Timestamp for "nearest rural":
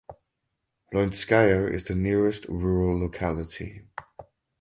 1.93-2.99